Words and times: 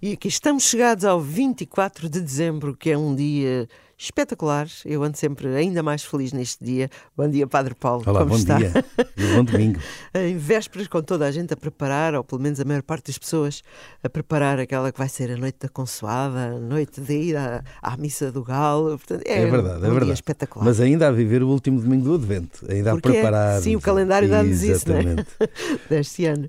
E 0.00 0.12
aqui 0.12 0.28
estamos 0.28 0.62
chegados 0.62 1.04
ao 1.04 1.20
24 1.20 2.08
de 2.08 2.20
dezembro, 2.20 2.76
que 2.76 2.90
é 2.90 2.96
um 2.96 3.16
dia 3.16 3.68
espetacular. 3.98 4.68
Eu 4.86 5.02
ando 5.02 5.16
sempre 5.18 5.48
ainda 5.48 5.82
mais 5.82 6.04
feliz 6.04 6.32
neste 6.32 6.64
dia. 6.64 6.88
Bom 7.16 7.28
dia, 7.28 7.46
Padre 7.48 7.74
Paulo. 7.74 8.04
Olá, 8.06 8.20
Como 8.20 8.30
bom 8.30 8.36
está? 8.36 8.56
dia. 8.56 8.72
E 9.16 9.34
bom 9.34 9.42
domingo. 9.42 9.80
em 10.14 10.36
vésperas, 10.38 10.86
com 10.86 11.02
toda 11.02 11.26
a 11.26 11.30
gente 11.32 11.52
a 11.52 11.56
preparar, 11.56 12.14
ou 12.14 12.22
pelo 12.22 12.40
menos 12.40 12.60
a 12.60 12.64
maior 12.64 12.82
parte 12.82 13.08
das 13.08 13.18
pessoas, 13.18 13.62
a 14.02 14.08
preparar 14.08 14.60
aquela 14.60 14.92
que 14.92 14.98
vai 14.98 15.08
ser 15.08 15.32
a 15.32 15.36
noite 15.36 15.56
da 15.62 15.68
consoada, 15.68 16.38
a 16.56 16.60
noite 16.60 17.00
de 17.00 17.12
ir 17.12 17.36
à, 17.36 17.64
à 17.82 17.96
missa 17.96 18.30
do 18.30 18.44
Galo. 18.44 18.96
Portanto, 18.98 19.22
é, 19.26 19.42
É 19.42 19.46
verdade, 19.46 19.82
um 19.82 19.86
é 19.86 19.90
verdade. 19.90 20.12
espetacular. 20.12 20.64
Mas 20.64 20.80
ainda 20.80 21.08
a 21.08 21.10
viver 21.10 21.42
o 21.42 21.48
último 21.48 21.80
domingo 21.80 22.04
do 22.04 22.14
Advento, 22.14 22.64
ainda 22.70 22.92
Porque 22.92 23.08
a 23.08 23.10
é- 23.10 23.14
preparar. 23.14 23.60
sim, 23.62 23.74
o 23.74 23.80
calendário 23.80 24.28
dá-nos 24.28 24.62
isso, 24.62 24.88
não 24.88 24.94
é? 24.96 24.98
Exatamente. 25.00 25.28
deste 25.90 26.24
ano. 26.24 26.48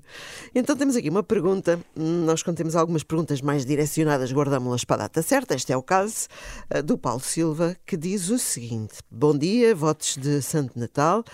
Então 0.54 0.76
temos 0.76 0.94
aqui 0.94 1.10
uma 1.10 1.22
pergunta. 1.24 1.80
Hum, 1.96 2.24
Nós, 2.24 2.44
quando 2.44 2.56
temos 2.58 2.76
algumas 2.76 3.02
perguntas 3.02 3.40
mais 3.40 3.66
direcionadas, 3.66 4.32
guardamos-las 4.32 4.84
para 4.84 4.96
a 4.96 4.98
data 5.08 5.20
certa. 5.20 5.56
Este 5.56 5.72
é 5.72 5.76
o 5.76 5.82
caso 5.82 6.28
eh, 6.70 6.80
do 6.82 6.96
Paulo 6.96 7.18
Silva, 7.20 7.39
que 7.86 7.96
diz 7.96 8.28
o 8.28 8.38
seguinte: 8.38 8.96
Bom 9.10 9.36
dia, 9.36 9.74
votos 9.74 10.16
de 10.16 10.42
Santo 10.42 10.78
Natal. 10.78 11.24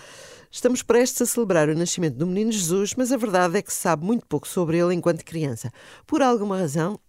Estamos 0.49 0.81
prestes 0.81 1.21
a 1.21 1.25
celebrar 1.25 1.67
o 1.69 1.75
nascimento 1.75 2.15
do 2.15 2.25
menino 2.25 2.51
Jesus, 2.51 2.93
mas 2.95 3.11
a 3.11 3.17
verdade 3.17 3.57
é 3.57 3.61
que 3.61 3.71
se 3.71 3.79
sabe 3.79 4.05
muito 4.05 4.25
pouco 4.25 4.47
sobre 4.47 4.77
ele 4.77 4.93
enquanto 4.93 5.23
criança. 5.25 5.71
Por 6.05 6.21
alguma 6.21 6.57
razão, 6.57 6.99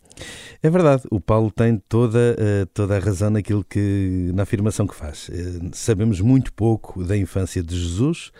É 0.60 0.68
verdade, 0.68 1.04
o 1.12 1.20
Paulo 1.20 1.50
tem 1.50 1.80
toda, 1.88 2.34
eh, 2.36 2.66
toda 2.74 2.96
a 2.96 2.98
razão 2.98 3.30
naquilo 3.30 3.62
que, 3.62 4.32
na 4.34 4.42
afirmação 4.42 4.84
que 4.86 4.94
faz. 4.96 5.30
Eh, 5.30 5.70
Sabemos 5.72 6.20
muito 6.20 6.52
pouco 6.52 7.04
da 7.04 7.16
infância 7.16 7.62
de 7.62 7.78
Jesus, 7.78 8.32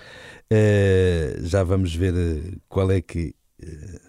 eh, 0.50 1.38
já 1.42 1.62
vamos 1.62 1.94
ver 1.94 2.58
qual 2.68 2.90
é 2.90 3.00
que 3.00 3.32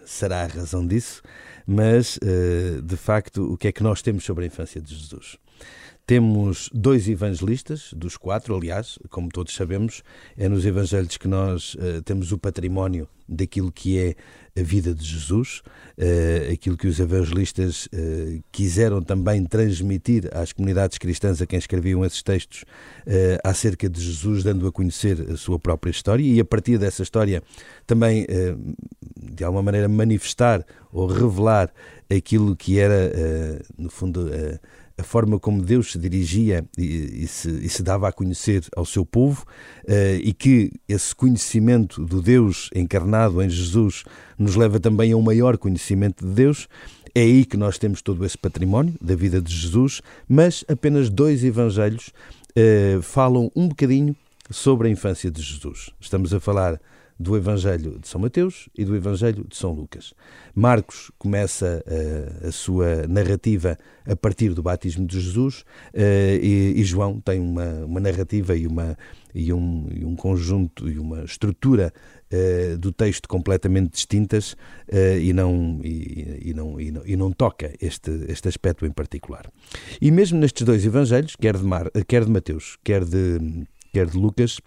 será 0.04 0.42
a 0.42 0.46
razão 0.46 0.86
disso, 0.86 1.22
mas 1.66 2.18
de 2.84 2.96
facto, 2.96 3.52
o 3.52 3.56
que 3.56 3.66
é 3.66 3.72
que 3.72 3.82
nós 3.82 4.00
temos 4.00 4.24
sobre 4.24 4.44
a 4.44 4.46
infância 4.46 4.80
de 4.80 4.94
Jesus? 4.94 5.38
Temos 6.10 6.68
dois 6.74 7.08
evangelistas, 7.08 7.94
dos 7.94 8.16
quatro, 8.16 8.56
aliás, 8.56 8.98
como 9.10 9.28
todos 9.28 9.54
sabemos, 9.54 10.02
é 10.36 10.48
nos 10.48 10.66
evangelhos 10.66 11.16
que 11.16 11.28
nós 11.28 11.76
eh, 11.78 12.00
temos 12.04 12.32
o 12.32 12.36
património 12.36 13.08
daquilo 13.28 13.70
que 13.70 13.96
é 13.96 14.16
a 14.58 14.62
vida 14.62 14.94
de 14.94 15.04
Jesus, 15.04 15.62
eh, 15.96 16.50
aquilo 16.52 16.76
que 16.76 16.86
os 16.86 16.98
evangelistas 16.98 17.88
eh, 17.92 18.40
quiseram 18.50 19.02
também 19.02 19.44
transmitir 19.44 20.28
às 20.32 20.52
comunidades 20.52 20.98
cristãs 20.98 21.40
a 21.40 21.46
quem 21.46 21.58
escreviam 21.58 22.04
esses 22.04 22.22
textos 22.22 22.64
eh, 23.06 23.38
acerca 23.44 23.88
de 23.88 24.00
Jesus, 24.00 24.42
dando 24.42 24.66
a 24.66 24.72
conhecer 24.72 25.30
a 25.30 25.36
sua 25.36 25.58
própria 25.58 25.90
história. 25.90 26.22
E 26.22 26.40
a 26.40 26.44
partir 26.44 26.78
dessa 26.78 27.02
história 27.02 27.42
também, 27.86 28.26
de 29.16 29.44
alguma 29.44 29.62
maneira, 29.62 29.88
manifestar 29.88 30.64
ou 30.92 31.06
revelar 31.06 31.72
aquilo 32.08 32.56
que 32.56 32.78
era, 32.78 33.12
no 33.78 33.90
fundo, 33.90 34.30
a 35.00 35.02
forma 35.02 35.40
como 35.40 35.62
Deus 35.62 35.92
se 35.92 35.98
dirigia 35.98 36.64
e, 36.76 37.24
e 37.24 37.26
se, 37.26 37.48
e 37.48 37.68
se 37.68 37.82
dava 37.82 38.08
a 38.08 38.12
conhecer 38.12 38.62
ao 38.76 38.84
seu 38.84 39.04
povo 39.04 39.44
eh, 39.88 40.20
e 40.22 40.32
que 40.32 40.72
esse 40.86 41.14
conhecimento 41.14 42.04
do 42.04 42.20
Deus 42.20 42.68
encarnado 42.74 43.42
em 43.42 43.48
Jesus 43.48 44.04
nos 44.40 44.56
leva 44.56 44.80
também 44.80 45.12
a 45.12 45.16
um 45.16 45.22
maior 45.22 45.58
conhecimento 45.58 46.26
de 46.26 46.32
Deus. 46.32 46.66
É 47.14 47.20
aí 47.20 47.44
que 47.44 47.58
nós 47.58 47.76
temos 47.76 48.00
todo 48.00 48.24
esse 48.24 48.38
património 48.38 48.94
da 49.00 49.14
vida 49.14 49.40
de 49.40 49.54
Jesus, 49.54 50.00
mas 50.26 50.64
apenas 50.66 51.10
dois 51.10 51.44
evangelhos 51.44 52.10
eh, 52.56 52.98
falam 53.02 53.52
um 53.54 53.68
bocadinho 53.68 54.16
sobre 54.50 54.88
a 54.88 54.90
infância 54.90 55.30
de 55.30 55.42
Jesus. 55.42 55.90
Estamos 56.00 56.32
a 56.32 56.40
falar 56.40 56.80
do 57.20 57.36
Evangelho 57.36 57.98
de 57.98 58.08
São 58.08 58.18
Mateus 58.18 58.70
e 58.74 58.82
do 58.82 58.96
Evangelho 58.96 59.44
de 59.46 59.54
São 59.54 59.72
Lucas. 59.72 60.14
Marcos 60.54 61.10
começa 61.18 61.84
eh, 61.86 62.48
a 62.48 62.50
sua 62.50 63.06
narrativa 63.06 63.76
a 64.06 64.16
partir 64.16 64.54
do 64.54 64.62
batismo 64.62 65.06
de 65.06 65.20
Jesus 65.20 65.66
eh, 65.92 66.40
e, 66.42 66.80
e 66.80 66.82
João 66.82 67.20
tem 67.20 67.38
uma, 67.38 67.84
uma 67.84 68.00
narrativa 68.00 68.56
e, 68.56 68.66
uma, 68.66 68.96
e, 69.34 69.52
um, 69.52 69.86
e 69.92 70.02
um 70.02 70.16
conjunto 70.16 70.88
e 70.88 70.98
uma 70.98 71.22
estrutura 71.22 71.92
eh, 72.30 72.76
do 72.78 72.92
texto 72.92 73.28
completamente 73.28 73.92
distintas 73.92 74.56
eh, 74.88 75.18
e, 75.20 75.32
não, 75.32 75.80
e, 75.82 76.50
e 76.50 76.54
não, 76.54 76.80
e, 76.80 76.90
não, 76.90 77.02
e 77.06 77.16
não 77.16 77.32
toca 77.32 77.72
este, 77.80 78.10
este 78.28 78.48
aspecto 78.48 78.86
em 78.86 78.92
particular. 78.92 79.50
E 80.00 80.10
mesmo 80.10 80.38
nestes 80.38 80.64
dois 80.64 80.84
evangelhos, 80.84 81.36
quer 81.36 81.56
de, 81.56 81.64
Mar, 81.64 81.90
quer 82.06 82.24
de 82.24 82.30
Mateus, 82.30 82.78
quer 82.84 83.04
de, 83.04 83.66
quer 83.92 84.06
de 84.06 84.16
Lucas, 84.16 84.60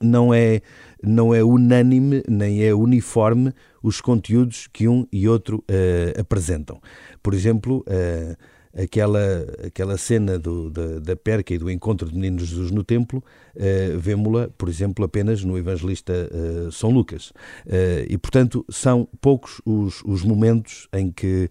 não 0.00 0.34
é, 0.34 0.60
não 1.02 1.34
é 1.34 1.42
unânime 1.42 2.22
nem 2.28 2.64
é 2.64 2.74
uniforme 2.74 3.52
os 3.82 4.00
conteúdos 4.00 4.66
que 4.72 4.88
um 4.88 5.06
e 5.12 5.28
outro 5.28 5.62
eh, 5.68 6.14
apresentam. 6.18 6.80
Por 7.22 7.34
exemplo, 7.34 7.84
eh, 7.86 8.36
aquela, 8.76 9.46
aquela 9.66 9.96
cena 9.96 10.38
do, 10.38 10.68
da, 10.70 10.98
da 10.98 11.16
perca 11.16 11.54
e 11.54 11.58
do 11.58 11.70
encontro 11.70 12.08
do 12.08 12.14
menino 12.14 12.38
Jesus 12.40 12.70
no 12.70 12.82
templo, 12.82 13.22
eh, 13.54 13.94
vemos-la, 13.96 14.48
por 14.58 14.68
exemplo, 14.68 15.04
apenas 15.04 15.44
no 15.44 15.56
evangelista 15.56 16.12
eh, 16.12 16.68
São 16.72 16.90
Lucas. 16.90 17.32
Eh, 17.66 18.06
e, 18.10 18.18
portanto, 18.18 18.64
são 18.68 19.08
poucos 19.20 19.60
os, 19.64 20.02
os 20.04 20.22
momentos 20.22 20.88
em 20.92 21.10
que, 21.10 21.48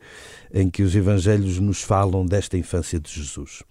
em 0.53 0.69
que 0.69 0.83
os 0.83 0.95
evangelhos 0.95 1.59
nos 1.59 1.81
falam 1.81 2.25
desta 2.25 2.57
infância 2.57 2.99
de 2.99 3.11
Jesus. 3.11 3.63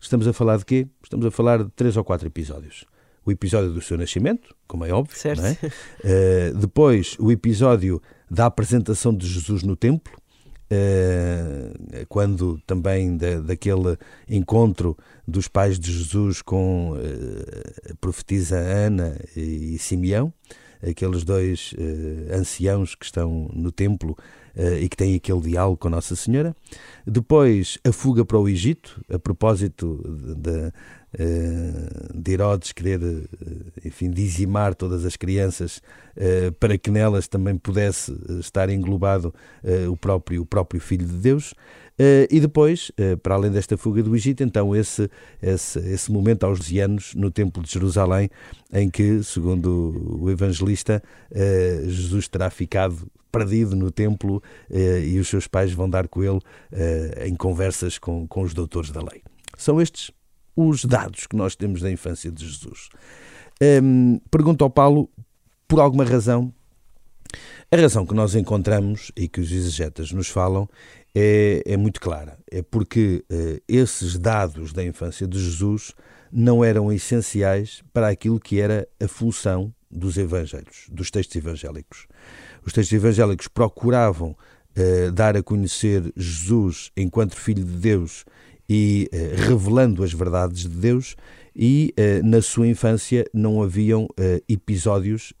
Estamos 0.00 0.26
a 0.26 0.32
falar 0.32 0.58
de 0.58 0.64
quê? 0.64 0.88
Estamos 1.02 1.26
a 1.26 1.30
falar 1.30 1.62
de 1.62 1.70
três 1.70 1.96
ou 1.96 2.04
quatro 2.04 2.26
episódios 2.26 2.86
o 3.26 3.32
episódio 3.32 3.72
do 3.72 3.82
seu 3.82 3.98
nascimento, 3.98 4.54
como 4.68 4.84
é 4.84 4.92
óbvio, 4.92 5.18
Certo. 5.18 5.42
não 5.42 5.48
é? 5.48 5.58
Eh, 6.04 6.52
depois 6.54 7.16
o 7.18 7.32
episódio 7.32 8.00
da 8.30 8.46
apresentação 8.46 9.12
de 9.12 9.26
Jesus 9.26 9.64
no 9.64 9.74
templo, 9.74 10.12
quando 12.08 12.60
também 12.66 13.16
da, 13.16 13.40
daquele 13.40 13.96
encontro 14.28 14.96
dos 15.26 15.48
pais 15.48 15.78
de 15.78 15.92
Jesus 15.92 16.40
com 16.40 16.96
eh, 16.96 17.90
a 17.92 17.94
profetisa 17.96 18.56
Ana 18.56 19.18
e 19.36 19.76
Simeão, 19.78 20.32
aqueles 20.82 21.24
dois 21.24 21.74
eh, 21.76 22.34
anciãos 22.34 22.94
que 22.94 23.04
estão 23.04 23.50
no 23.52 23.72
templo 23.72 24.16
eh, 24.54 24.80
e 24.82 24.88
que 24.88 24.96
têm 24.96 25.16
aquele 25.16 25.40
diálogo 25.40 25.78
com 25.78 25.88
Nossa 25.88 26.14
Senhora. 26.14 26.54
Depois 27.06 27.78
a 27.84 27.92
fuga 27.92 28.24
para 28.24 28.38
o 28.38 28.48
Egito, 28.48 29.04
a 29.12 29.18
propósito 29.18 30.00
de, 30.36 30.72
de, 31.16 31.22
eh, 31.22 32.08
de 32.14 32.32
Herodes 32.32 32.72
querer, 32.72 33.00
eh, 33.02 33.86
enfim, 33.86 34.10
dizimar 34.10 34.74
todas 34.74 35.04
as 35.04 35.16
crianças 35.16 35.80
eh, 36.16 36.50
para 36.60 36.76
que 36.76 36.90
nelas 36.90 37.26
também 37.26 37.56
pudesse 37.56 38.14
estar 38.40 38.68
englobado 38.68 39.34
o, 39.90 39.96
próprio, 39.96 40.42
o 40.42 40.46
próprio 40.46 40.80
Filho 40.80 41.06
de 41.06 41.14
Deus. 41.14 41.54
E 42.30 42.40
depois, 42.40 42.92
para 43.22 43.34
além 43.34 43.50
desta 43.50 43.76
fuga 43.76 44.02
do 44.02 44.14
Egito, 44.14 44.42
então 44.42 44.76
esse, 44.76 45.10
esse, 45.40 45.78
esse 45.78 46.12
momento 46.12 46.44
aos 46.44 46.58
12 46.58 46.78
anos 46.78 47.14
no 47.14 47.30
Templo 47.30 47.62
de 47.62 47.72
Jerusalém, 47.72 48.28
em 48.70 48.90
que, 48.90 49.22
segundo 49.22 50.18
o 50.20 50.30
evangelista, 50.30 51.02
Jesus 51.86 52.28
terá 52.28 52.50
ficado 52.50 53.10
perdido 53.32 53.74
no 53.74 53.90
templo 53.90 54.42
e 54.70 55.18
os 55.18 55.28
seus 55.28 55.46
pais 55.46 55.72
vão 55.72 55.88
dar 55.88 56.06
com 56.06 56.22
ele 56.22 56.40
em 57.24 57.34
conversas 57.34 57.98
com, 57.98 58.26
com 58.26 58.42
os 58.42 58.52
doutores 58.52 58.90
da 58.90 59.00
lei. 59.00 59.22
São 59.56 59.80
estes 59.80 60.10
os 60.56 60.84
dados 60.84 61.26
que 61.26 61.36
nós 61.36 61.54
temos 61.54 61.82
da 61.82 61.90
infância 61.90 62.32
de 62.32 62.46
Jesus. 62.46 62.88
Hum, 63.82 64.20
pergunto 64.30 64.64
ao 64.64 64.70
Paulo, 64.70 65.08
por 65.68 65.80
alguma 65.80 66.04
razão, 66.04 66.52
a 67.70 67.76
razão 67.76 68.06
que 68.06 68.14
nós 68.14 68.34
encontramos 68.34 69.12
e 69.16 69.28
que 69.28 69.40
os 69.40 69.50
exegetas 69.50 70.12
nos 70.12 70.28
falam 70.28 70.68
é, 71.14 71.62
é 71.66 71.76
muito 71.76 72.00
clara. 72.00 72.38
É 72.50 72.62
porque 72.62 73.24
eh, 73.28 73.60
esses 73.66 74.16
dados 74.16 74.72
da 74.72 74.84
infância 74.84 75.26
de 75.26 75.38
Jesus 75.38 75.92
não 76.30 76.64
eram 76.64 76.92
essenciais 76.92 77.82
para 77.92 78.08
aquilo 78.08 78.38
que 78.38 78.60
era 78.60 78.86
a 79.02 79.08
função 79.08 79.74
dos 79.90 80.16
evangelhos, 80.16 80.86
dos 80.90 81.10
textos 81.10 81.36
evangélicos. 81.36 82.06
Os 82.64 82.72
textos 82.72 82.94
evangélicos 82.94 83.48
procuravam 83.48 84.36
eh, 84.74 85.10
dar 85.10 85.36
a 85.36 85.42
conhecer 85.42 86.12
Jesus 86.16 86.92
enquanto 86.96 87.34
Filho 87.34 87.64
de 87.64 87.78
Deus 87.78 88.24
e 88.68 89.08
eh, 89.12 89.34
revelando 89.36 90.02
as 90.02 90.12
verdades 90.12 90.62
de 90.62 90.76
Deus, 90.76 91.16
e 91.54 91.92
eh, 91.96 92.20
na 92.22 92.42
sua 92.42 92.66
infância 92.66 93.24
não 93.32 93.62
haviam 93.62 94.08
eh, 94.18 94.42
episódios 94.48 95.32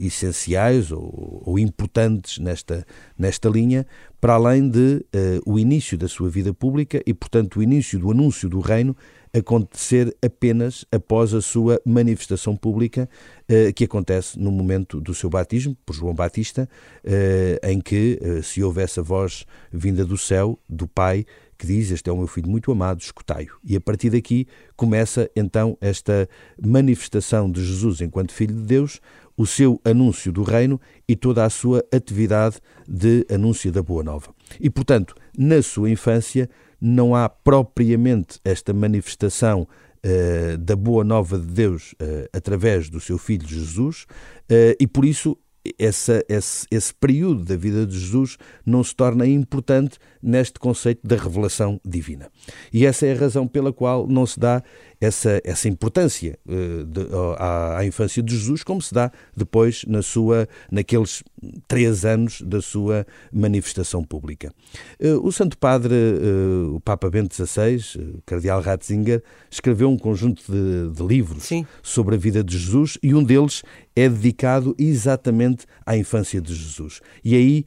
essenciais 0.00 0.90
ou, 0.90 1.42
ou 1.46 1.58
importantes 1.58 2.38
nesta, 2.38 2.84
nesta 3.16 3.48
linha, 3.48 3.86
para 4.20 4.34
além 4.34 4.68
de 4.68 5.06
o 5.46 5.56
início 5.56 5.96
da 5.96 6.08
sua 6.08 6.28
vida 6.28 6.52
pública 6.52 7.00
e, 7.06 7.14
portanto, 7.14 7.60
o 7.60 7.62
início 7.62 7.96
do 7.98 8.10
anúncio 8.10 8.48
do 8.48 8.58
reino 8.58 8.96
acontecer 9.34 10.14
apenas 10.22 10.84
após 10.92 11.32
a 11.32 11.40
sua 11.40 11.80
manifestação 11.84 12.54
pública, 12.54 13.08
eh, 13.48 13.72
que 13.72 13.84
acontece 13.84 14.38
no 14.38 14.52
momento 14.52 15.00
do 15.00 15.14
seu 15.14 15.30
batismo, 15.30 15.76
por 15.86 15.94
João 15.94 16.14
Batista, 16.14 16.68
eh, 17.02 17.58
em 17.62 17.80
que 17.80 18.18
eh, 18.20 18.42
se 18.42 18.62
houve 18.62 18.82
essa 18.82 19.02
voz 19.02 19.46
vinda 19.72 20.04
do 20.04 20.18
céu, 20.18 20.58
do 20.68 20.86
Pai, 20.86 21.24
que 21.56 21.66
diz: 21.66 21.90
Este 21.90 22.10
é 22.10 22.12
o 22.12 22.16
meu 22.16 22.26
filho 22.26 22.50
muito 22.50 22.70
amado, 22.72 23.00
escutai-o. 23.00 23.56
E 23.64 23.76
a 23.76 23.80
partir 23.80 24.10
daqui 24.10 24.46
começa 24.76 25.30
então 25.34 25.78
esta 25.80 26.28
manifestação 26.60 27.50
de 27.50 27.64
Jesus 27.64 28.00
enquanto 28.00 28.32
Filho 28.32 28.54
de 28.54 28.62
Deus, 28.62 29.00
o 29.36 29.46
seu 29.46 29.80
anúncio 29.84 30.32
do 30.32 30.42
reino 30.42 30.80
e 31.08 31.16
toda 31.16 31.44
a 31.44 31.50
sua 31.50 31.84
atividade 31.92 32.56
de 32.86 33.24
anúncio 33.30 33.72
da 33.72 33.82
Boa 33.82 34.02
Nova. 34.02 34.34
E, 34.60 34.68
portanto, 34.68 35.14
na 35.38 35.62
sua 35.62 35.88
infância 35.88 36.50
não 36.82 37.14
há 37.14 37.28
propriamente 37.28 38.40
esta 38.44 38.72
manifestação 38.72 39.68
uh, 40.04 40.58
da 40.58 40.74
Boa 40.74 41.04
Nova 41.04 41.38
de 41.38 41.46
Deus 41.46 41.92
uh, 41.92 42.28
através 42.32 42.90
do 42.90 42.98
seu 42.98 43.16
Filho 43.16 43.46
Jesus, 43.46 44.04
uh, 44.50 44.74
e 44.80 44.86
por 44.88 45.04
isso 45.04 45.38
essa, 45.78 46.24
esse, 46.28 46.66
esse 46.72 46.92
período 46.92 47.44
da 47.44 47.56
vida 47.56 47.86
de 47.86 47.96
Jesus 47.96 48.36
não 48.66 48.82
se 48.82 48.96
torna 48.96 49.24
importante 49.26 49.96
neste 50.20 50.58
conceito 50.58 51.06
da 51.06 51.14
revelação 51.14 51.80
divina. 51.84 52.28
E 52.72 52.84
essa 52.84 53.06
é 53.06 53.12
a 53.12 53.16
razão 53.16 53.46
pela 53.46 53.72
qual 53.72 54.08
não 54.08 54.26
se 54.26 54.40
dá 54.40 54.60
essa, 55.02 55.40
essa 55.42 55.68
importância 55.68 56.38
uh, 56.46 56.84
de, 56.84 57.00
à, 57.36 57.78
à, 57.78 57.84
infância 57.84 58.22
de 58.22 58.32
Jesus, 58.32 58.62
como 58.62 58.80
se 58.80 58.94
dá 58.94 59.10
depois 59.36 59.84
na 59.88 60.00
sua, 60.00 60.48
naqueles 60.70 61.24
três 61.66 62.04
anos 62.04 62.40
da 62.40 62.62
sua 62.62 63.04
manifestação 63.32 64.04
pública. 64.04 64.52
Uh, 65.00 65.26
o 65.26 65.32
Santo 65.32 65.58
Padre, 65.58 65.92
uh, 65.92 66.76
o 66.76 66.80
Papa 66.80 67.10
Bento 67.10 67.34
XVI, 67.34 67.80
o 67.98 68.22
Cardeal 68.24 68.60
Ratzinger, 68.60 69.24
escreveu 69.50 69.90
um 69.90 69.98
conjunto 69.98 70.44
de, 70.48 70.94
de 70.94 71.02
livros 71.04 71.42
Sim. 71.42 71.66
sobre 71.82 72.14
a 72.14 72.18
vida 72.18 72.44
de 72.44 72.56
Jesus 72.56 72.96
e 73.02 73.12
um 73.12 73.24
deles 73.24 73.64
é 73.96 74.08
dedicado 74.08 74.72
exatamente 74.78 75.66
à 75.84 75.96
infância 75.96 76.40
de 76.40 76.54
Jesus. 76.54 77.00
E 77.22 77.34
aí 77.34 77.66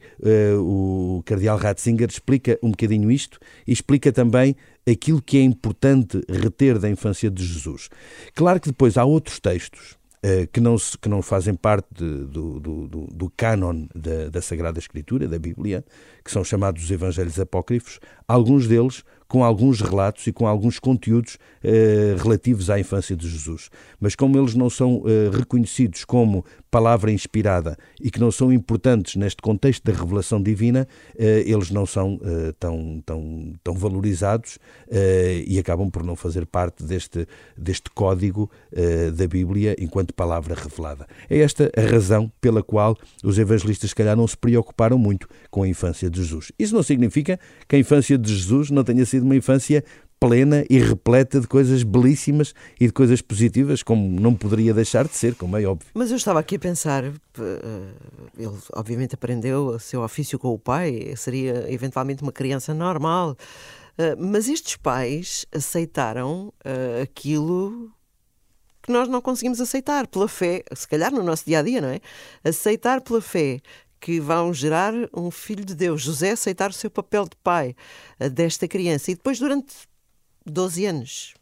o 0.58 1.22
Cardeal 1.24 1.56
Ratzinger 1.56 2.08
explica 2.08 2.58
um 2.60 2.70
bocadinho 2.70 3.12
isto 3.12 3.38
e 3.64 3.72
explica 3.72 4.10
também 4.10 4.56
aquilo 4.88 5.20
que 5.20 5.38
é 5.38 5.42
importante 5.42 6.20
reter 6.28 6.78
da 6.78 6.88
infância 6.88 7.30
de 7.30 7.44
Jesus. 7.44 7.88
Claro 8.34 8.60
que 8.60 8.68
depois 8.68 8.96
há 8.96 9.04
outros 9.04 9.40
textos 9.40 9.96
uh, 10.24 10.46
que, 10.52 10.60
não, 10.60 10.76
que 10.76 11.08
não 11.08 11.22
fazem 11.22 11.54
parte 11.54 11.88
de, 11.92 12.24
do, 12.26 12.60
do, 12.60 12.86
do, 12.88 13.06
do 13.06 13.32
da, 13.94 14.28
da 14.30 14.42
Sagrada 14.42 14.78
Escritura, 14.78 15.26
da 15.26 15.38
Bíblia, 15.38 15.84
que 16.24 16.30
são 16.30 16.44
chamados 16.44 16.84
os 16.84 16.90
Evangelhos 16.90 17.38
Apócrifos, 17.40 17.98
alguns 18.28 18.68
deles 18.68 19.02
com 19.28 19.42
alguns 19.42 19.80
relatos 19.80 20.26
e 20.26 20.32
com 20.32 20.46
alguns 20.46 20.78
conteúdos 20.78 21.38
eh, 21.62 22.14
relativos 22.18 22.70
à 22.70 22.78
infância 22.78 23.16
de 23.16 23.28
Jesus. 23.28 23.70
Mas 24.00 24.14
como 24.14 24.38
eles 24.38 24.54
não 24.54 24.70
são 24.70 25.02
eh, 25.06 25.36
reconhecidos 25.36 26.04
como 26.04 26.44
palavra 26.70 27.10
inspirada 27.10 27.76
e 28.00 28.10
que 28.10 28.20
não 28.20 28.30
são 28.30 28.52
importantes 28.52 29.16
neste 29.16 29.40
contexto 29.40 29.82
da 29.84 29.98
revelação 29.98 30.42
divina, 30.42 30.86
eh, 31.18 31.42
eles 31.46 31.70
não 31.70 31.86
são 31.86 32.20
eh, 32.22 32.52
tão, 32.60 33.02
tão, 33.04 33.54
tão 33.64 33.74
valorizados 33.74 34.58
eh, 34.90 35.42
e 35.46 35.58
acabam 35.58 35.90
por 35.90 36.04
não 36.04 36.14
fazer 36.14 36.44
parte 36.44 36.84
deste, 36.84 37.26
deste 37.56 37.90
código 37.90 38.50
eh, 38.70 39.10
da 39.10 39.26
Bíblia 39.26 39.74
enquanto 39.78 40.12
palavra 40.12 40.54
revelada. 40.54 41.06
É 41.30 41.38
esta 41.38 41.72
a 41.74 41.80
razão 41.80 42.30
pela 42.40 42.62
qual 42.62 42.94
os 43.24 43.38
evangelistas, 43.38 43.90
se 43.90 43.96
calhar, 43.96 44.16
não 44.16 44.26
se 44.26 44.36
preocuparam 44.36 44.98
muito 44.98 45.26
com 45.50 45.62
a 45.62 45.68
infância 45.68 46.10
de 46.10 46.22
Jesus. 46.22 46.52
Isso 46.58 46.74
não 46.74 46.82
significa 46.82 47.40
que 47.66 47.76
a 47.76 47.78
infância 47.78 48.18
de 48.18 48.34
Jesus 48.34 48.70
não 48.70 48.84
tenha 48.84 49.06
sido 49.06 49.15
sido 49.16 49.24
uma 49.24 49.36
infância 49.36 49.82
plena 50.18 50.64
e 50.70 50.78
repleta 50.78 51.40
de 51.40 51.46
coisas 51.46 51.82
belíssimas 51.82 52.54
e 52.80 52.86
de 52.86 52.92
coisas 52.92 53.20
positivas, 53.20 53.82
como 53.82 54.20
não 54.20 54.34
poderia 54.34 54.72
deixar 54.72 55.06
de 55.06 55.14
ser, 55.14 55.34
como 55.34 55.56
é 55.56 55.64
óbvio. 55.64 55.88
Mas 55.94 56.10
eu 56.10 56.16
estava 56.16 56.40
aqui 56.40 56.56
a 56.56 56.58
pensar, 56.58 57.04
eh, 57.04 57.12
ele 58.38 58.56
obviamente 58.72 59.14
aprendeu 59.14 59.66
o 59.66 59.78
seu 59.78 60.02
ofício 60.02 60.38
com 60.38 60.48
o 60.48 60.58
pai, 60.58 61.12
seria 61.16 61.70
eventualmente 61.70 62.22
uma 62.22 62.32
criança 62.32 62.72
normal, 62.72 63.36
eh, 63.98 64.16
mas 64.16 64.48
estes 64.48 64.76
pais 64.76 65.44
aceitaram 65.54 66.52
eh, 66.64 67.02
aquilo 67.02 67.90
que 68.82 68.92
nós 68.92 69.08
não 69.08 69.20
conseguimos 69.20 69.60
aceitar 69.60 70.06
pela 70.06 70.28
fé, 70.28 70.62
se 70.74 70.86
calhar 70.86 71.12
no 71.12 71.22
nosso 71.22 71.44
dia 71.44 71.58
a 71.58 71.62
dia, 71.62 71.80
não 71.80 71.88
é? 71.88 72.00
Aceitar 72.44 73.00
pela 73.00 73.20
fé 73.20 73.60
que 74.00 74.20
vão 74.20 74.52
gerar 74.52 74.92
um 75.14 75.30
filho 75.30 75.64
de 75.64 75.74
Deus. 75.74 76.02
José 76.02 76.32
aceitar 76.32 76.70
o 76.70 76.74
seu 76.74 76.90
papel 76.90 77.24
de 77.24 77.36
pai 77.42 77.74
eh, 78.18 78.28
desta 78.28 78.68
criança. 78.68 79.10
E 79.10 79.14
depois, 79.14 79.38
durante 79.38 79.74
12 80.44 80.86
anos, 80.86 81.34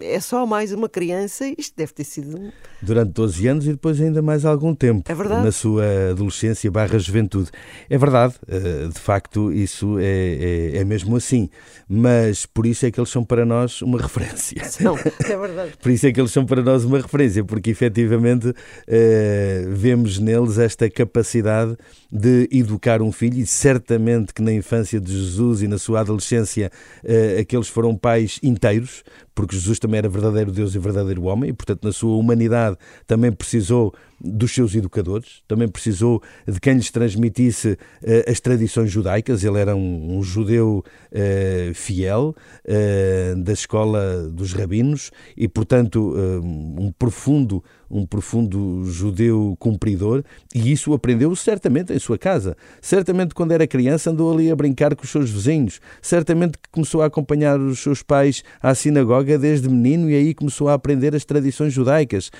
é 0.00 0.20
só 0.20 0.46
mais 0.46 0.72
uma 0.72 0.88
criança, 0.88 1.46
isto 1.56 1.74
deve 1.76 1.92
ter 1.92 2.04
sido. 2.04 2.52
Durante 2.82 3.12
12 3.12 3.46
anos 3.48 3.66
e 3.66 3.70
depois 3.70 4.00
ainda 4.00 4.20
mais 4.20 4.44
algum 4.44 4.74
tempo. 4.74 5.10
É 5.10 5.14
verdade. 5.14 5.44
Na 5.44 5.52
sua 5.52 5.84
adolescência 6.10 6.70
barra 6.70 6.98
juventude. 6.98 7.50
É 7.88 7.96
verdade, 7.96 8.34
eh, 8.48 8.88
de 8.92 8.98
facto, 8.98 9.52
isso 9.52 9.98
é, 9.98 10.04
é, 10.04 10.76
é, 10.78 10.84
mesmo 10.84 11.16
assim. 11.16 11.48
Mas 11.88 12.46
por 12.46 12.66
isso 12.66 12.86
é 12.86 12.90
que 12.90 12.98
eles 12.98 13.10
são 13.10 13.24
para 13.24 13.44
nós 13.44 13.82
uma 13.82 13.98
referência. 14.00 14.62
Não, 14.80 14.96
é 14.96 15.36
verdade. 15.36 15.72
por 15.80 15.90
isso 15.90 16.06
é 16.06 16.12
que 16.12 16.20
eles 16.20 16.32
são 16.32 16.44
para 16.44 16.62
nós 16.62 16.84
uma 16.84 16.98
referência, 16.98 17.44
porque 17.44 17.70
efetivamente 17.70 18.52
eh, 18.86 19.64
vemos 19.68 20.18
neles 20.18 20.58
esta 20.58 20.88
capacidade 20.90 21.76
de 22.10 22.48
educar 22.50 23.02
um 23.02 23.12
filho, 23.12 23.38
e 23.38 23.46
certamente 23.46 24.32
que 24.32 24.42
na 24.42 24.52
infância 24.52 25.00
de 25.00 25.12
Jesus 25.12 25.62
e 25.62 25.68
na 25.68 25.78
sua 25.78 26.00
adolescência 26.00 26.70
eh, 27.04 27.38
aqueles 27.40 27.68
foram 27.68 27.96
pais 27.96 28.38
inteiros, 28.42 29.02
porque 29.34 29.54
Jesus 29.54 29.65
também 29.78 29.98
era 29.98 30.08
verdadeiro 30.08 30.52
Deus 30.52 30.74
e 30.74 30.78
verdadeiro 30.78 31.24
homem, 31.24 31.50
e 31.50 31.52
portanto 31.52 31.84
na 31.84 31.92
sua 31.92 32.16
humanidade 32.16 32.76
também 33.06 33.32
precisou 33.32 33.94
dos 34.18 34.52
seus 34.52 34.74
educadores, 34.74 35.42
também 35.46 35.68
precisou 35.68 36.22
de 36.46 36.58
quem 36.58 36.74
lhes 36.74 36.90
transmitisse 36.90 37.72
uh, 37.72 38.30
as 38.30 38.40
tradições 38.40 38.90
judaicas. 38.90 39.44
Ele 39.44 39.58
era 39.58 39.76
um, 39.76 40.18
um 40.18 40.22
judeu 40.22 40.82
uh, 41.12 41.74
fiel 41.74 42.34
uh, 42.64 43.42
da 43.42 43.52
escola 43.52 44.28
dos 44.30 44.52
rabinos 44.52 45.10
e, 45.36 45.46
portanto, 45.46 46.14
um 46.16 46.92
profundo 46.98 47.62
um 47.90 48.04
profundo 48.04 48.84
judeu 48.84 49.56
cumpridor 49.58 50.22
e 50.54 50.72
isso 50.72 50.92
aprendeu 50.92 51.34
certamente 51.36 51.92
em 51.92 51.98
sua 51.98 52.18
casa. 52.18 52.56
Certamente 52.80 53.34
quando 53.34 53.52
era 53.52 53.66
criança 53.66 54.10
andou 54.10 54.32
ali 54.32 54.50
a 54.50 54.56
brincar 54.56 54.94
com 54.96 55.04
os 55.04 55.10
seus 55.10 55.30
vizinhos. 55.30 55.80
Certamente 56.02 56.58
que 56.58 56.68
começou 56.70 57.02
a 57.02 57.06
acompanhar 57.06 57.58
os 57.60 57.78
seus 57.78 58.02
pais 58.02 58.42
à 58.60 58.74
sinagoga 58.74 59.38
desde 59.38 59.55
menino 59.62 60.10
e 60.10 60.14
aí 60.14 60.34
começou 60.34 60.68
a 60.68 60.74
aprender 60.74 61.14
as 61.14 61.24
tradições 61.24 61.72
judaicas 61.72 62.30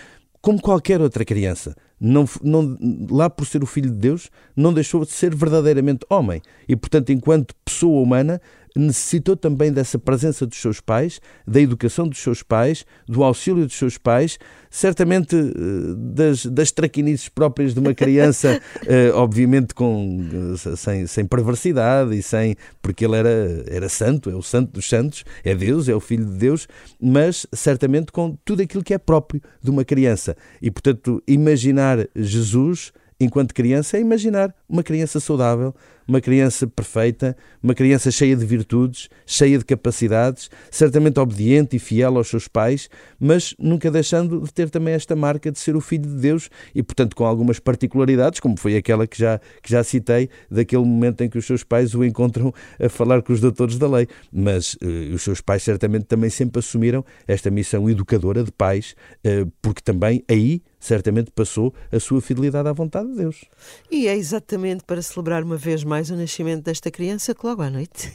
como 0.40 0.60
qualquer 0.60 1.00
outra 1.00 1.24
criança. 1.24 1.74
Não, 1.98 2.24
não, 2.42 2.76
lá 3.10 3.28
por 3.28 3.46
ser 3.46 3.62
o 3.62 3.66
filho 3.66 3.90
de 3.90 3.96
Deus, 3.96 4.30
não 4.54 4.72
deixou 4.72 5.04
de 5.04 5.10
ser 5.10 5.34
verdadeiramente 5.34 6.06
homem. 6.08 6.40
E, 6.68 6.76
portanto, 6.76 7.10
enquanto 7.10 7.54
pessoa 7.64 8.00
humana, 8.00 8.40
necessitou 8.78 9.36
também 9.36 9.72
dessa 9.72 9.98
presença 9.98 10.46
dos 10.46 10.58
seus 10.58 10.80
pais, 10.80 11.20
da 11.46 11.60
educação 11.60 12.06
dos 12.06 12.18
seus 12.18 12.42
pais, 12.42 12.84
do 13.08 13.24
auxílio 13.24 13.66
dos 13.66 13.76
seus 13.76 13.98
pais, 13.98 14.38
certamente 14.70 15.34
eh, 15.34 15.50
das, 15.96 16.46
das 16.46 16.70
traquinices 16.70 17.28
próprias 17.28 17.72
de 17.72 17.80
uma 17.80 17.94
criança, 17.94 18.60
eh, 18.86 19.10
obviamente 19.14 19.74
com, 19.74 20.20
eh, 20.54 20.76
sem, 20.76 21.06
sem 21.06 21.26
perversidade 21.26 22.14
e 22.16 22.22
sem. 22.22 22.56
porque 22.82 23.04
ele 23.04 23.16
era, 23.16 23.64
era 23.66 23.88
santo, 23.88 24.28
é 24.30 24.34
o 24.34 24.42
santo 24.42 24.72
dos 24.72 24.88
santos, 24.88 25.24
é 25.42 25.54
Deus, 25.54 25.88
é 25.88 25.94
o 25.94 26.00
filho 26.00 26.26
de 26.26 26.36
Deus, 26.36 26.68
mas 27.00 27.46
certamente 27.52 28.12
com 28.12 28.36
tudo 28.44 28.62
aquilo 28.62 28.84
que 28.84 28.94
é 28.94 28.98
próprio 28.98 29.40
de 29.62 29.70
uma 29.70 29.84
criança. 29.84 30.36
E, 30.60 30.70
portanto, 30.70 31.22
imaginar 31.26 32.06
Jesus 32.14 32.92
enquanto 33.18 33.54
criança 33.54 33.96
é 33.96 34.00
imaginar 34.00 34.54
uma 34.68 34.82
criança 34.82 35.18
saudável, 35.18 35.74
uma 36.06 36.20
criança 36.20 36.66
perfeita, 36.66 37.36
uma 37.62 37.74
criança 37.74 38.10
cheia 38.10 38.36
de 38.36 38.44
virtudes, 38.44 39.08
cheia 39.24 39.58
de 39.58 39.64
capacidades, 39.64 40.50
certamente 40.70 41.18
obediente 41.18 41.76
e 41.76 41.78
fiel 41.78 42.16
aos 42.16 42.28
seus 42.28 42.46
pais, 42.46 42.88
mas 43.18 43.54
nunca 43.58 43.90
deixando 43.90 44.40
de 44.40 44.52
ter 44.52 44.70
também 44.70 44.94
esta 44.94 45.16
marca 45.16 45.50
de 45.50 45.58
ser 45.58 45.74
o 45.76 45.80
filho 45.80 46.06
de 46.06 46.16
Deus 46.16 46.48
e, 46.74 46.82
portanto, 46.82 47.16
com 47.16 47.24
algumas 47.24 47.58
particularidades, 47.58 48.40
como 48.40 48.58
foi 48.58 48.76
aquela 48.76 49.06
que 49.06 49.18
já, 49.18 49.40
que 49.62 49.70
já 49.70 49.82
citei, 49.82 50.28
daquele 50.50 50.84
momento 50.84 51.22
em 51.22 51.28
que 51.28 51.38
os 51.38 51.46
seus 51.46 51.64
pais 51.64 51.94
o 51.94 52.04
encontram 52.04 52.52
a 52.78 52.88
falar 52.88 53.22
com 53.22 53.32
os 53.32 53.40
doutores 53.40 53.78
da 53.78 53.88
lei. 53.88 54.06
Mas 54.32 54.74
uh, 54.74 55.14
os 55.14 55.22
seus 55.22 55.40
pais 55.40 55.62
certamente 55.62 56.04
também 56.04 56.30
sempre 56.30 56.58
assumiram 56.60 57.04
esta 57.26 57.50
missão 57.50 57.88
educadora 57.90 58.44
de 58.44 58.52
pais, 58.52 58.94
uh, 59.24 59.50
porque 59.60 59.80
também 59.82 60.22
aí 60.28 60.62
certamente 60.78 61.30
passou 61.32 61.74
a 61.90 61.98
sua 61.98 62.20
fidelidade 62.20 62.68
à 62.68 62.72
vontade 62.72 63.08
de 63.08 63.16
Deus. 63.16 63.44
E 63.90 64.06
é 64.06 64.16
exatamente 64.16 64.84
para 64.84 65.02
celebrar 65.02 65.42
uma 65.42 65.56
vez 65.56 65.82
mais 65.82 65.95
o 66.10 66.16
nascimento 66.16 66.64
desta 66.64 66.90
criança 66.90 67.34
que 67.34 67.46
logo 67.46 67.62
à 67.62 67.70
noite 67.70 68.12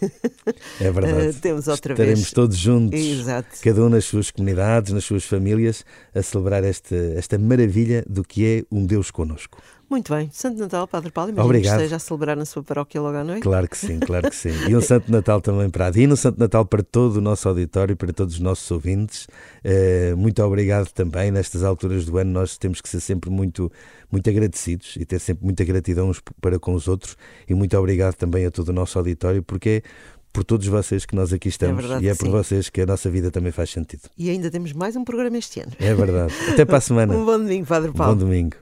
é 0.79 0.91
verdade. 0.91 1.29
uh, 1.29 1.33
temos 1.41 1.67
outra 1.67 1.93
Estaremos 1.93 2.19
vez. 2.21 2.31
todos 2.31 2.57
juntos, 2.57 2.99
Exato. 2.99 3.49
cada 3.61 3.83
um 3.83 3.89
nas 3.89 4.05
suas 4.05 4.29
comunidades, 4.31 4.93
nas 4.93 5.03
suas 5.03 5.23
famílias, 5.25 5.83
a 6.13 6.21
celebrar 6.21 6.63
esta, 6.63 6.95
esta 6.95 7.37
maravilha 7.37 8.03
do 8.07 8.23
que 8.23 8.45
é 8.45 8.63
um 8.71 8.85
Deus 8.85 9.11
conosco. 9.11 9.57
Muito 9.91 10.15
bem. 10.15 10.29
Santo 10.31 10.57
Natal, 10.57 10.87
Padre 10.87 11.11
Paulo, 11.11 11.31
imagino 11.31 11.45
Obrigado. 11.47 11.73
que 11.73 11.81
esteja 11.81 11.97
a 11.97 11.99
celebrar 11.99 12.37
na 12.37 12.45
sua 12.45 12.63
paróquia 12.63 13.01
logo 13.01 13.17
à 13.17 13.25
noite. 13.25 13.41
Claro 13.41 13.67
que 13.67 13.77
sim, 13.77 13.99
claro 13.99 14.29
que 14.29 14.35
sim. 14.37 14.51
E 14.69 14.73
um 14.73 14.79
Santo 14.79 15.11
Natal 15.11 15.41
também 15.41 15.69
para 15.69 15.87
a 15.87 15.91
e 15.93 16.07
um 16.07 16.15
Santo 16.15 16.39
Natal 16.39 16.65
para 16.65 16.81
todo 16.81 17.17
o 17.17 17.21
nosso 17.21 17.49
auditório, 17.49 17.97
para 17.97 18.13
todos 18.13 18.35
os 18.35 18.39
nossos 18.39 18.71
ouvintes. 18.71 19.27
Uh, 19.65 20.15
muito 20.15 20.41
obrigado 20.43 20.87
também. 20.93 21.29
Nestas 21.29 21.61
alturas 21.61 22.05
do 22.05 22.17
ano 22.17 22.31
nós 22.31 22.57
temos 22.57 22.79
que 22.79 22.87
ser 22.87 23.01
sempre 23.01 23.29
muito, 23.29 23.69
muito 24.09 24.29
agradecidos 24.29 24.95
e 24.95 25.03
ter 25.03 25.19
sempre 25.19 25.43
muita 25.43 25.65
gratidão 25.65 26.09
uns 26.09 26.21
para 26.39 26.57
com 26.57 26.73
os 26.73 26.87
outros. 26.87 27.17
E 27.45 27.53
muito 27.53 27.77
obrigado 27.77 28.15
também 28.15 28.45
a 28.45 28.49
todo 28.49 28.69
o 28.69 28.73
nosso 28.73 28.97
auditório, 28.97 29.43
porque 29.43 29.83
é 29.85 29.89
por 30.31 30.45
todos 30.45 30.67
vocês 30.67 31.05
que 31.05 31.17
nós 31.17 31.33
aqui 31.33 31.49
estamos 31.49 31.79
é 31.79 31.81
verdade, 31.81 32.05
e 32.05 32.07
é 32.07 32.15
por 32.15 32.27
sim. 32.27 32.31
vocês 32.31 32.69
que 32.69 32.79
a 32.79 32.85
nossa 32.85 33.09
vida 33.09 33.29
também 33.29 33.51
faz 33.51 33.69
sentido. 33.71 34.03
E 34.17 34.29
ainda 34.29 34.49
temos 34.49 34.71
mais 34.71 34.95
um 34.95 35.03
programa 35.03 35.37
este 35.37 35.59
ano. 35.59 35.73
É 35.77 35.93
verdade. 35.93 36.33
Até 36.49 36.63
para 36.63 36.77
a 36.77 36.79
semana. 36.81 37.13
um 37.13 37.25
bom 37.25 37.37
domingo, 37.37 37.67
Padre 37.67 37.91
Paulo. 37.91 38.15
Bom 38.15 38.19
domingo. 38.25 38.55